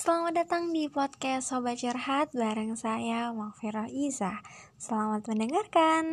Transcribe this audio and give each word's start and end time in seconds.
Selamat 0.00 0.32
datang 0.32 0.72
di 0.72 0.88
podcast 0.88 1.52
Sobat 1.52 1.76
Curhat 1.76 2.32
bareng 2.32 2.72
saya 2.72 3.36
Makfira 3.36 3.84
Iza. 3.92 4.40
Selamat 4.80 5.28
mendengarkan. 5.28 6.04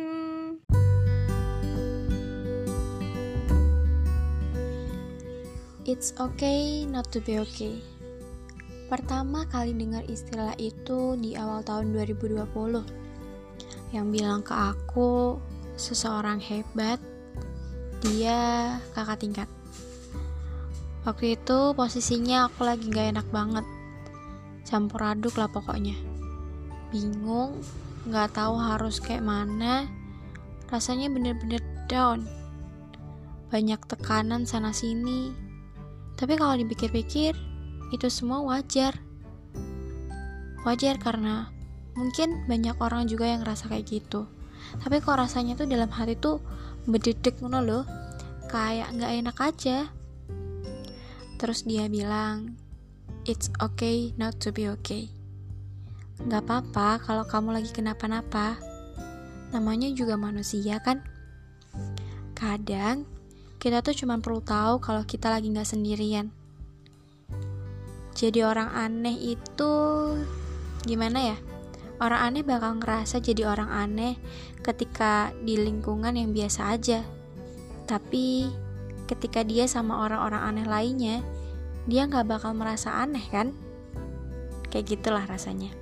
It's 5.88 6.12
okay 6.20 6.84
not 6.84 7.08
to 7.16 7.24
be 7.24 7.40
okay. 7.40 7.80
Pertama 8.92 9.48
kali 9.48 9.72
dengar 9.72 10.04
istilah 10.04 10.52
itu 10.60 11.16
di 11.16 11.32
awal 11.40 11.64
tahun 11.64 11.88
2020. 11.96 12.44
Yang 13.96 14.06
bilang 14.12 14.44
ke 14.44 14.52
aku, 14.52 15.40
seseorang 15.80 16.44
hebat, 16.44 17.00
dia 18.04 18.76
kakak 18.92 19.24
tingkat. 19.24 19.48
Waktu 21.08 21.40
itu 21.40 21.72
posisinya 21.72 22.52
aku 22.52 22.68
lagi 22.68 22.84
gak 22.92 23.16
enak 23.16 23.28
banget 23.32 23.77
campur 24.68 25.00
aduk 25.00 25.40
lah 25.40 25.48
pokoknya. 25.48 25.96
Bingung 26.92 27.56
nggak 28.04 28.36
tahu 28.36 28.60
harus 28.60 29.00
kayak 29.00 29.24
mana. 29.24 29.88
Rasanya 30.68 31.08
bener-bener 31.08 31.64
down. 31.88 32.28
Banyak 33.48 33.80
tekanan 33.88 34.44
sana 34.44 34.76
sini. 34.76 35.32
Tapi 36.20 36.36
kalau 36.36 36.60
dipikir-pikir 36.60 37.32
itu 37.88 38.08
semua 38.12 38.44
wajar. 38.44 38.92
Wajar 40.68 41.00
karena 41.00 41.48
mungkin 41.96 42.44
banyak 42.44 42.76
orang 42.84 43.08
juga 43.08 43.24
yang 43.24 43.40
ngerasa 43.40 43.72
kayak 43.72 43.88
gitu. 43.88 44.28
Tapi 44.84 45.00
kok 45.00 45.16
rasanya 45.16 45.56
tuh 45.56 45.64
dalam 45.64 45.88
hati 45.88 46.12
tuh 46.20 46.44
berdedek 46.84 47.40
ngono 47.40 47.64
loh. 47.64 47.84
Kayak 48.52 48.92
nggak 48.92 49.12
enak 49.24 49.36
aja. 49.40 49.78
Terus 51.40 51.64
dia 51.64 51.88
bilang 51.88 52.67
It's 53.28 53.52
okay 53.60 54.16
not 54.16 54.40
to 54.40 54.56
be 54.56 54.72
okay. 54.72 55.12
Gak 56.24 56.48
apa-apa 56.48 56.96
kalau 57.04 57.28
kamu 57.28 57.60
lagi 57.60 57.68
kenapa-napa. 57.76 58.56
Namanya 59.52 59.92
juga 59.92 60.16
manusia 60.16 60.80
kan? 60.80 61.04
Kadang 62.32 63.04
kita 63.60 63.84
tuh 63.84 63.92
cuma 63.92 64.16
perlu 64.16 64.40
tahu 64.40 64.80
kalau 64.80 65.04
kita 65.04 65.28
lagi 65.28 65.52
gak 65.52 65.68
sendirian. 65.68 66.32
Jadi 68.16 68.40
orang 68.48 68.72
aneh 68.72 69.36
itu 69.36 69.72
gimana 70.88 71.36
ya? 71.36 71.36
Orang 72.00 72.32
aneh 72.32 72.40
bakal 72.40 72.80
ngerasa 72.80 73.20
jadi 73.20 73.44
orang 73.44 73.68
aneh 73.68 74.16
ketika 74.64 75.36
di 75.44 75.60
lingkungan 75.60 76.16
yang 76.16 76.32
biasa 76.32 76.72
aja. 76.72 77.04
Tapi 77.84 78.48
ketika 79.04 79.44
dia 79.44 79.68
sama 79.68 80.00
orang-orang 80.00 80.42
aneh 80.48 80.64
lainnya, 80.64 81.20
dia 81.88 82.04
nggak 82.04 82.28
bakal 82.28 82.52
merasa 82.52 83.00
aneh 83.00 83.24
kan? 83.32 83.56
Kayak 84.68 85.00
gitulah 85.00 85.24
rasanya. 85.24 85.72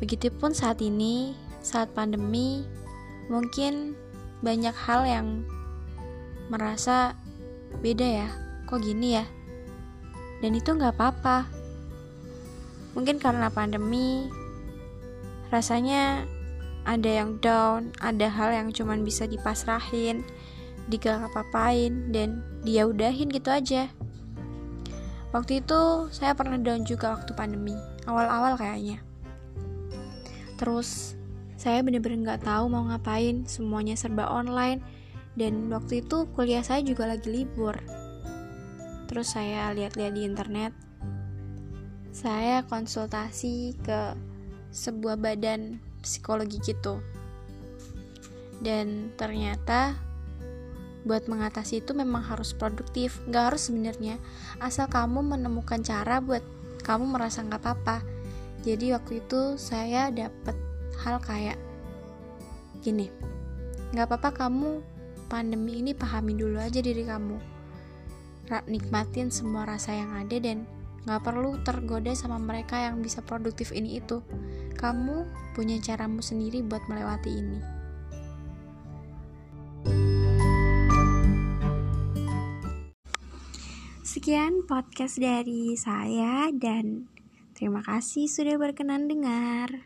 Begitupun 0.00 0.56
saat 0.56 0.80
ini, 0.80 1.36
saat 1.60 1.92
pandemi, 1.92 2.64
mungkin 3.28 3.92
banyak 4.40 4.72
hal 4.72 5.04
yang 5.04 5.44
merasa 6.48 7.12
beda 7.84 8.24
ya, 8.24 8.28
kok 8.64 8.80
gini 8.80 9.20
ya? 9.20 9.28
Dan 10.40 10.56
itu 10.56 10.72
nggak 10.72 10.96
apa-apa. 10.96 11.48
Mungkin 12.96 13.20
karena 13.20 13.52
pandemi, 13.52 14.32
rasanya 15.52 16.24
ada 16.88 17.10
yang 17.12 17.36
down, 17.44 17.92
ada 18.00 18.28
hal 18.32 18.56
yang 18.56 18.68
cuman 18.72 19.04
bisa 19.04 19.28
dipasrahin, 19.28 20.24
digak 20.88 21.20
apa-apain, 21.28 22.08
dan 22.08 22.40
dia 22.64 22.88
udahin 22.88 23.28
gitu 23.28 23.52
aja. 23.52 23.92
Waktu 25.36 25.60
itu 25.60 26.08
saya 26.16 26.32
pernah 26.32 26.56
down 26.56 26.88
juga 26.88 27.12
waktu 27.12 27.36
pandemi, 27.36 27.76
awal-awal 28.08 28.56
kayaknya. 28.56 29.04
Terus 30.56 31.12
saya 31.60 31.84
bener-bener 31.84 32.24
nggak 32.24 32.48
tahu 32.48 32.72
mau 32.72 32.88
ngapain, 32.88 33.44
semuanya 33.44 34.00
serba 34.00 34.32
online, 34.32 34.80
dan 35.36 35.68
waktu 35.68 36.00
itu 36.00 36.24
kuliah 36.32 36.64
saya 36.64 36.80
juga 36.80 37.04
lagi 37.04 37.28
libur. 37.28 37.76
Terus 39.12 39.36
saya 39.36 39.76
lihat-lihat 39.76 40.16
di 40.16 40.24
internet, 40.24 40.72
saya 42.16 42.64
konsultasi 42.64 43.76
ke 43.84 44.16
sebuah 44.72 45.20
badan 45.20 45.84
psikologi 46.00 46.64
gitu. 46.64 47.04
Dan 48.64 49.12
ternyata 49.20 50.00
buat 51.06 51.30
mengatasi 51.30 51.86
itu 51.86 51.94
memang 51.94 52.26
harus 52.26 52.50
produktif 52.50 53.22
nggak 53.30 53.54
harus 53.54 53.70
sebenarnya. 53.70 54.18
Asal 54.58 54.90
kamu 54.90 55.22
menemukan 55.22 55.80
cara 55.86 56.18
buat 56.18 56.42
kamu 56.82 57.14
merasa 57.14 57.46
nggak 57.46 57.62
apa-apa. 57.62 58.02
Jadi 58.66 58.90
waktu 58.90 59.22
itu 59.22 59.54
saya 59.54 60.10
dapat 60.10 60.58
hal 61.06 61.22
kayak 61.22 61.56
gini 62.82 63.06
nggak 63.94 64.06
apa-apa 64.10 64.46
kamu 64.46 64.82
pandemi 65.30 65.78
ini 65.78 65.94
pahami 65.94 66.34
dulu 66.34 66.58
aja 66.58 66.82
diri 66.82 67.06
kamu. 67.06 67.38
Nikmatin 68.66 69.30
semua 69.30 69.66
rasa 69.66 69.94
yang 69.94 70.10
ada 70.10 70.36
dan 70.42 70.66
nggak 71.06 71.22
perlu 71.22 71.62
tergoda 71.62 72.10
sama 72.18 72.42
mereka 72.42 72.82
yang 72.82 72.98
bisa 72.98 73.22
produktif 73.22 73.70
ini 73.70 74.02
itu. 74.02 74.22
Kamu 74.74 75.24
punya 75.54 75.78
caramu 75.78 76.18
sendiri 76.18 76.66
buat 76.66 76.82
melewati 76.90 77.30
ini 77.30 77.75
Sekian 84.26 84.66
podcast 84.66 85.22
dari 85.22 85.78
saya 85.78 86.50
dan 86.50 87.06
terima 87.54 87.78
kasih 87.78 88.26
sudah 88.26 88.58
berkenan 88.58 89.06
dengar. 89.06 89.70